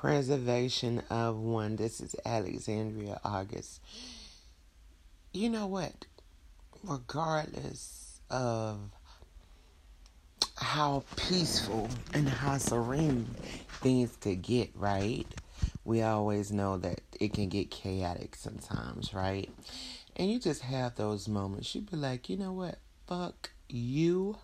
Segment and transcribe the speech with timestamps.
[0.00, 1.76] Preservation of one.
[1.76, 3.80] This is Alexandria August.
[5.32, 6.04] You know what?
[6.84, 8.78] Regardless of
[10.58, 13.26] how peaceful and how serene
[13.80, 15.26] things could get, right?
[15.82, 19.48] We always know that it can get chaotic sometimes, right?
[20.14, 21.74] And you just have those moments.
[21.74, 22.78] You be like, you know what?
[23.06, 24.36] Fuck you.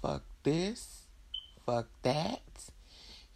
[0.00, 1.02] Fuck this.
[1.66, 2.40] Fuck that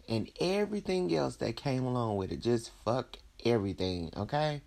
[0.07, 2.41] and everything else that came along with it.
[2.41, 4.61] Just fuck everything, okay?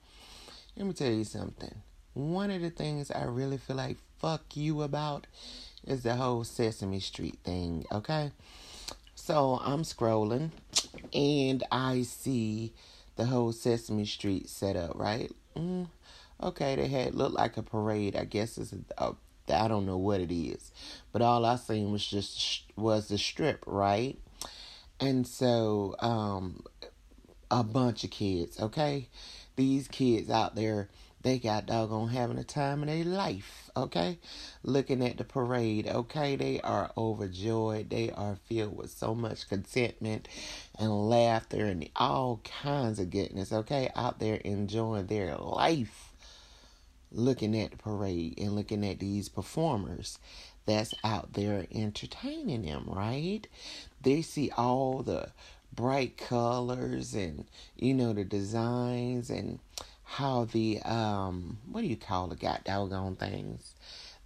[0.77, 1.75] Let me tell you something.
[2.15, 5.27] One of the things I really feel like fuck you about
[5.87, 8.33] is the whole Sesame Street thing, okay?
[9.15, 10.51] So I'm scrolling
[11.13, 12.73] and I see
[13.17, 15.31] the whole Sesame Street setup, right?
[15.57, 15.89] Mm,
[16.43, 18.17] okay, they had looked like a parade.
[18.17, 19.15] I guess it's a, a
[19.49, 20.73] I don't know what it is,
[21.13, 24.19] but all I seen was just was the strip, right?
[24.99, 26.65] And so, um,
[27.51, 29.09] a bunch of kids, okay?
[29.57, 30.89] These kids out there,
[31.23, 34.19] they got doggone having a time in their life, okay?
[34.63, 36.37] Looking at the parade, okay?
[36.37, 37.91] They are overjoyed.
[37.91, 40.29] They are filled with so much contentment
[40.79, 43.91] and laughter and all kinds of goodness, okay?
[43.95, 46.13] Out there enjoying their life,
[47.17, 50.19] looking at the parade and looking at these performers
[50.67, 53.47] that's out there entertaining them, right?
[54.03, 55.31] They see all the
[55.73, 57.45] bright colors and
[57.77, 59.59] you know the designs and
[60.05, 63.75] how the um what do you call the got doggone things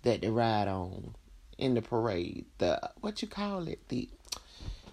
[0.03, 1.15] that they ride on
[1.59, 2.45] in the parade?
[2.59, 3.81] The what you call it?
[3.89, 4.09] The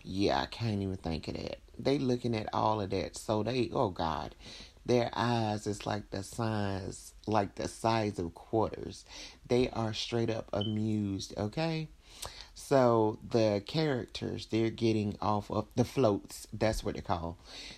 [0.03, 1.59] yeah i can't even think of that.
[1.77, 3.15] They looking at all of that.
[3.17, 4.35] So they oh god
[4.87, 9.03] their eyes is like the size like the size of quarters.
[9.47, 11.89] They are straight up amused okay?
[12.55, 17.37] So the characters they're getting off of the floats, that's what they call.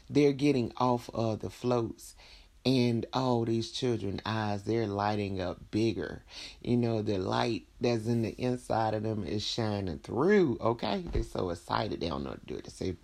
[0.09, 2.15] They're getting off of the floats
[2.63, 6.21] and all these children eyes they're lighting up bigger.
[6.61, 11.03] You know the light that's in the inside of them is shining through okay?
[11.11, 12.71] They're so excited they don't know what to do it.
[12.77, 12.95] They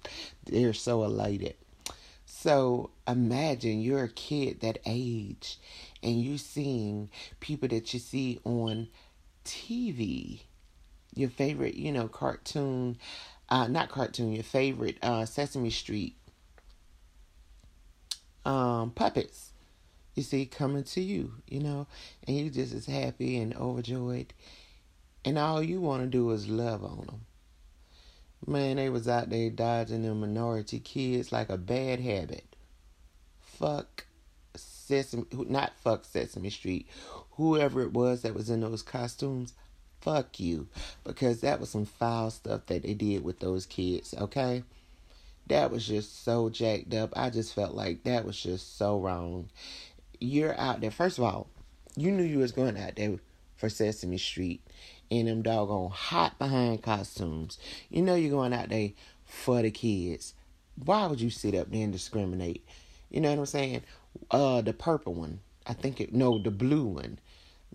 [0.45, 1.55] they're so elated
[2.37, 5.57] so imagine you're a kid that age
[6.03, 7.09] and you're seeing
[7.39, 8.87] people that you see on
[9.43, 10.41] tv
[11.15, 12.97] your favorite, you know, cartoon,
[13.49, 16.15] uh, not cartoon, your favorite uh, Sesame Street
[18.45, 19.51] um, puppets,
[20.13, 21.87] you see, coming to you, you know,
[22.27, 24.33] and you just as happy and overjoyed.
[25.23, 27.21] And all you want to do is love on them.
[28.47, 32.55] Man, they was out there dodging them minority kids like a bad habit.
[33.41, 34.05] Fuck
[34.55, 36.87] Sesame, not fuck Sesame Street.
[37.31, 39.53] Whoever it was that was in those costumes,
[39.99, 40.67] fuck you.
[41.03, 44.63] Because that was some foul stuff that they did with those kids, okay?
[45.47, 47.13] That was just so jacked up.
[47.15, 49.49] I just felt like that was just so wrong.
[50.19, 50.91] You're out there.
[50.91, 51.47] First of all,
[51.95, 53.17] you knew you was going out there
[53.65, 54.61] for Sesame Street
[55.09, 57.57] in them doggone hot behind costumes.
[57.89, 58.91] You know you're going out there
[59.23, 60.35] for the kids.
[60.83, 62.63] Why would you sit up there and discriminate?
[63.09, 63.81] You know what I'm saying?
[64.29, 65.39] Uh, the purple one.
[65.65, 66.13] I think it.
[66.13, 67.17] No, the blue one.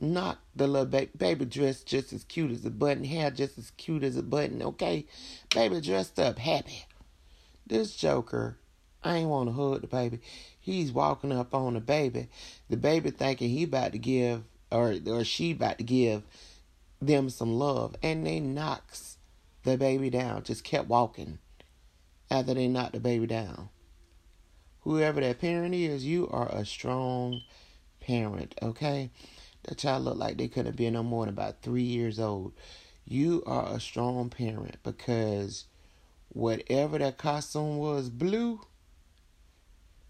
[0.00, 3.72] Not the little baby, baby dressed just as cute as a button, hair just as
[3.72, 5.06] cute as a button, okay?
[5.52, 6.86] Baby dressed up happy.
[7.66, 8.56] This Joker,
[9.02, 10.20] I ain't want to hug the baby.
[10.60, 12.28] He's walking up on the baby.
[12.68, 16.22] The baby thinking he about to give, or, or she about to give
[17.00, 17.97] them some love.
[18.03, 19.19] And they knocks
[19.64, 21.38] the baby down, just kept walking
[22.31, 23.69] after they knocked the baby down.
[24.82, 27.42] Whoever that parent is, you are a strong
[28.00, 29.10] parent, okay?
[29.64, 32.52] That child looked like they couldn't have been no more than about three years old.
[33.04, 35.66] You are a strong parent because
[36.31, 38.60] whatever that costume was blue,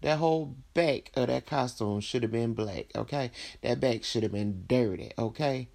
[0.01, 3.31] that whole back of that costume should have been black, okay?
[3.61, 5.69] That back should have been dirty, okay?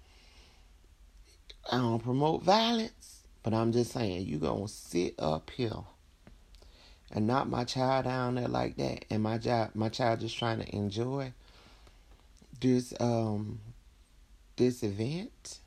[1.71, 5.83] I don't promote violence, but I'm just saying, you gonna sit up here
[7.11, 10.59] and knock my child down there like that, and my child, my child just trying
[10.59, 11.33] to enjoy
[12.59, 13.59] this um
[14.55, 15.59] this event,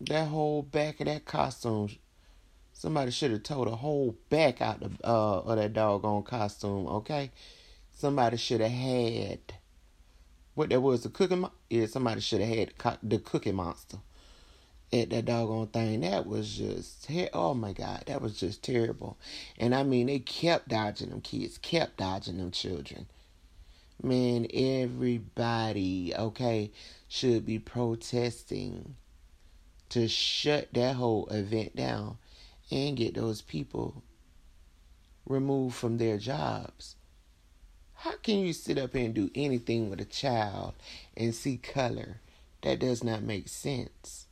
[0.00, 1.88] that whole back of that costume,
[2.78, 7.30] somebody should have told the whole back out of, uh, of that doggone costume, okay?
[7.92, 9.40] Somebody should have had
[10.54, 11.44] what there was the cooking.
[11.68, 13.98] Yeah, somebody should have had the cookie monster
[14.92, 16.00] at that doggone thing.
[16.00, 19.18] That was just oh my god, that was just terrible.
[19.58, 23.06] And I mean, they kept dodging them kids, kept dodging them children
[24.02, 26.70] man, everybody, okay,
[27.08, 28.94] should be protesting
[29.88, 32.18] to shut that whole event down
[32.70, 34.02] and get those people
[35.26, 36.96] removed from their jobs.
[37.94, 40.74] How can you sit up and do anything with a child
[41.16, 42.20] and see color?
[42.62, 44.26] That does not make sense.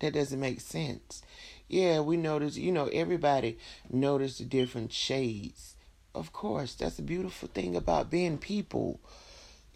[0.00, 1.22] That doesn't make sense.
[1.68, 3.58] Yeah, we notice, you know, everybody
[3.90, 5.74] noticed the different shades.
[6.14, 9.00] Of course, that's a beautiful thing about being people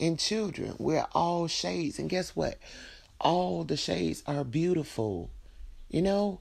[0.01, 0.75] and children.
[0.79, 1.99] We're all shades.
[1.99, 2.59] And guess what?
[3.21, 5.31] All the shades are beautiful.
[5.91, 6.41] You know,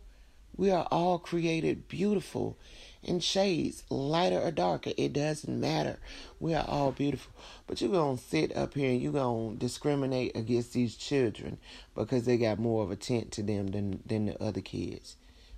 [0.56, 2.58] we are all created beautiful
[3.04, 4.92] in shades, lighter or darker.
[4.98, 5.98] It doesn't matter.
[6.40, 7.32] We are all beautiful.
[7.68, 11.58] But you're going to sit up here and you're going to discriminate against these children
[11.96, 15.16] because they got more of a tint to them than, than the other kids.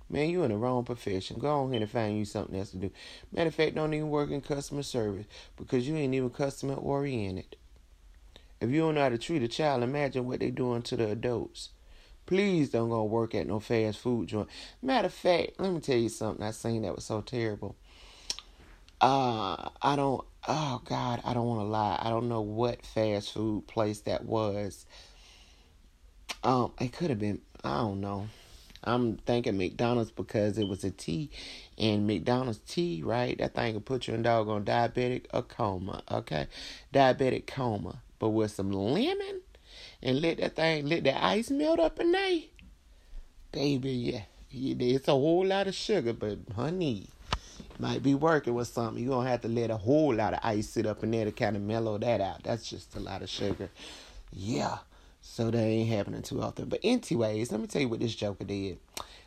[0.08, 1.38] Man, you in the wrong profession.
[1.38, 2.90] Go on here and find you something else to do.
[3.32, 5.26] Matter of fact, don't even work in customer service
[5.56, 7.56] because you ain't even customer oriented.
[8.60, 11.10] If you don't know how to treat a child, imagine what they're doing to the
[11.10, 11.70] adults.
[12.26, 14.48] Please don't go work at no fast food joint.
[14.82, 17.76] Matter of fact, let me tell you something I seen that was so terrible.
[19.00, 20.24] Uh, I don't.
[20.48, 21.98] Oh God, I don't want to lie.
[22.00, 24.86] I don't know what fast food place that was.
[26.42, 27.40] Um, it could have been.
[27.62, 28.28] I don't know.
[28.82, 31.30] I'm thinking McDonald's because it was a tea,
[31.78, 33.36] and McDonald's tea, right?
[33.38, 36.02] That thing could put you in on diabetic a coma.
[36.10, 36.46] Okay,
[36.92, 39.40] diabetic coma, but with some lemon
[40.04, 42.40] and let that thing, let the ice melt up in there,
[43.50, 44.20] baby, yeah,
[44.52, 47.08] it's a whole lot of sugar, but honey,
[47.78, 49.02] might be working with something.
[49.02, 51.32] You're gonna have to let a whole lot of ice sit up in there to
[51.32, 52.44] kind of mellow that out.
[52.44, 53.70] That's just a lot of sugar.
[54.32, 54.78] Yeah.
[55.26, 56.68] So that ain't happening too often.
[56.68, 58.78] But anyways, let me tell you what this joker did.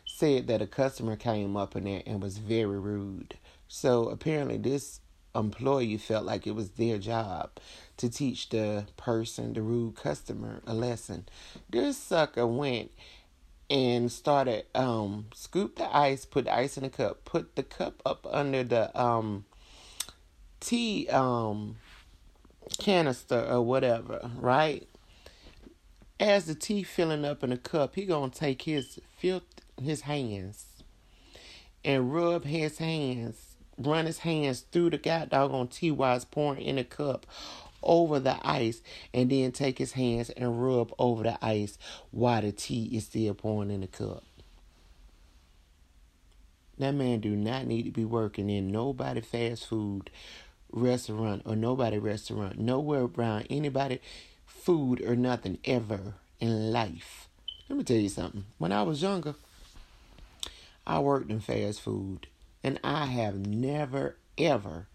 [0.06, 3.36] Said that a customer came up in there and was very rude.
[3.66, 5.00] So apparently this
[5.38, 7.50] employee felt like it was their job
[7.96, 11.26] to teach the person, the rude customer, a lesson.
[11.70, 12.90] This sucker went
[13.70, 18.02] and started um scoop the ice, put the ice in a cup, put the cup
[18.06, 19.44] up under the um
[20.60, 21.76] tea um
[22.78, 24.88] canister or whatever, right?
[26.20, 29.42] As the tea filling up in the cup, he gonna take his filth
[29.82, 30.66] his hands
[31.84, 33.47] and rub his hands
[33.78, 37.26] run his hands through the god doggone tea while it's pouring in a cup
[37.82, 38.82] over the ice
[39.14, 41.78] and then take his hands and rub over the ice
[42.10, 44.24] while the tea is still pouring in the cup.
[46.78, 50.10] That man do not need to be working in nobody fast food
[50.70, 54.00] restaurant or nobody restaurant, nowhere around anybody
[54.46, 57.28] food or nothing ever in life.
[57.68, 58.44] Let me tell you something.
[58.58, 59.34] When I was younger,
[60.86, 62.28] I worked in fast food
[62.62, 64.86] and I have never, ever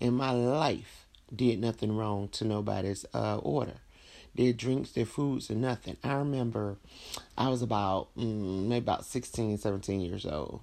[0.00, 3.78] in my life did nothing wrong to nobody's uh, order.
[4.34, 5.96] Their drinks, their foods, or nothing.
[6.04, 6.76] I remember
[7.38, 10.60] I was about mm, maybe about 16, 17 years old.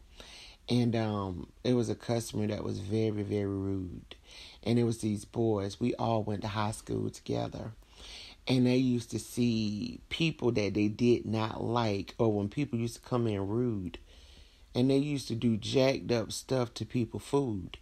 [0.70, 4.16] And um, it was a customer that was very, very rude.
[4.64, 5.80] And it was these boys.
[5.80, 7.72] We all went to high school together.
[8.48, 12.96] And they used to see people that they did not like, or when people used
[12.96, 13.98] to come in rude,
[14.76, 17.78] and they used to do jacked up stuff to people food.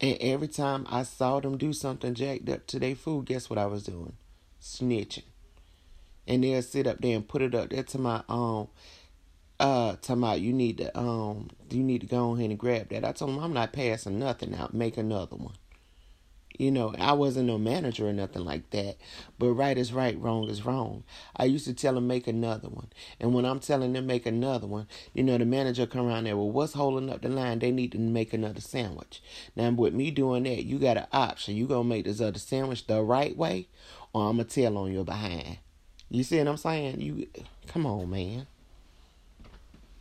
[0.00, 3.58] And every time I saw them do something jacked up to their food, guess what
[3.58, 4.14] I was doing?
[4.60, 5.24] Snitching.
[6.26, 8.68] And they'll sit up there and put it up there to my um
[9.60, 13.04] uh talking about you need to um you need to go ahead and grab that.
[13.04, 15.54] I told them I'm not passing nothing out, make another one.
[16.62, 18.96] You know, I wasn't no manager or nothing like that.
[19.36, 21.02] But right is right, wrong is wrong.
[21.34, 22.86] I used to tell them make another one.
[23.18, 26.36] And when I'm telling them make another one, you know, the manager come around there,
[26.36, 27.58] well, what's holding up the line?
[27.58, 29.20] They need to make another sandwich.
[29.56, 31.56] Now with me doing that, you got an option.
[31.56, 33.66] You gonna make this other sandwich the right way,
[34.12, 35.58] or I'm gonna tell on your behind.
[36.10, 37.00] You see what I'm saying?
[37.00, 37.26] You
[37.66, 38.46] come on, man.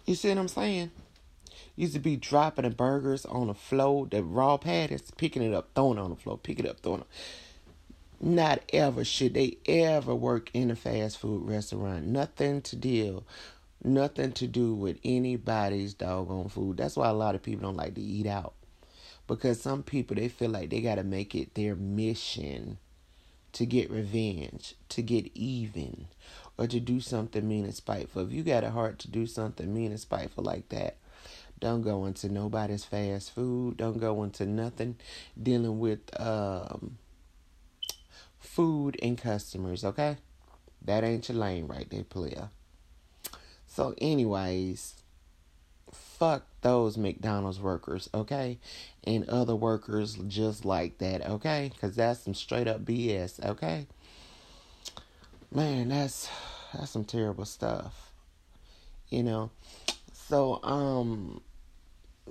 [0.06, 0.92] You see what I'm saying?
[1.76, 5.70] Used to be dropping the burgers on the floor, the raw patties, picking it up,
[5.76, 7.08] throwing it on the floor, pick it up, throwing it.
[8.20, 12.06] Not ever should they ever work in a fast food restaurant.
[12.06, 13.24] Nothing to deal,
[13.84, 16.78] nothing to do with anybody's doggone food.
[16.78, 18.54] That's why a lot of people don't like to eat out.
[19.26, 22.78] Because some people they feel like they gotta make it their mission
[23.54, 26.08] to get revenge, to get even,
[26.58, 28.24] or to do something mean and spiteful.
[28.24, 30.98] If you got a heart to do something mean and spiteful like that,
[31.62, 33.78] don't go into nobody's fast food.
[33.78, 34.98] Don't go into nothing
[35.42, 36.98] dealing with um,
[38.40, 40.18] food and customers, okay?
[40.84, 42.50] That ain't your lane right there, player.
[43.68, 45.04] So, anyways,
[45.94, 48.58] fuck those McDonald's workers, okay?
[49.04, 51.70] And other workers just like that, okay?
[51.72, 53.86] Because that's some straight up BS, okay?
[55.54, 56.28] Man, that's
[56.74, 58.12] that's some terrible stuff.
[59.10, 59.52] You know.
[60.14, 61.42] So, um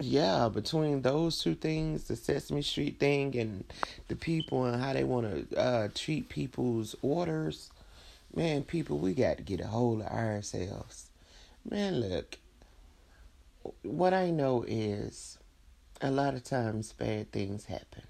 [0.00, 3.64] yeah, between those two things, the Sesame Street thing and
[4.08, 7.70] the people and how they want to uh, treat people's orders,
[8.34, 11.10] man, people, we got to get a hold of ourselves.
[11.68, 12.38] Man, look,
[13.82, 15.38] what I know is
[16.00, 18.04] a lot of times bad things happen,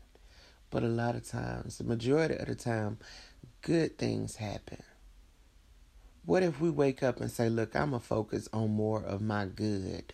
[0.71, 2.99] but a lot of times, the majority of the time,
[3.63, 4.83] good things happen.
[6.25, 9.21] What if we wake up and say, look, I'm going to focus on more of
[9.21, 10.13] my good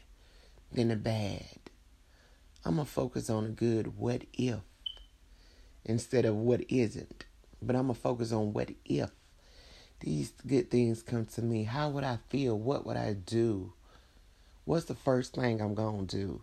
[0.73, 1.59] than the bad?
[2.65, 4.61] I'm going to focus on the good, what if,
[5.85, 7.25] instead of what isn't.
[7.63, 9.11] But I'm going to focus on what if
[10.01, 11.65] these good things come to me.
[11.65, 12.59] How would I feel?
[12.59, 13.73] What would I do?
[14.65, 16.43] What's the first thing I'm going to do?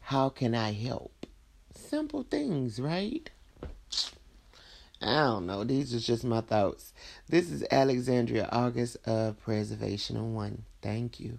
[0.00, 1.26] How can I help?
[1.74, 3.28] Simple things, right?
[5.02, 5.64] I don't know.
[5.64, 6.92] These are just my thoughts.
[7.28, 10.64] This is Alexandria August of Preservation One.
[10.82, 11.36] Thank you.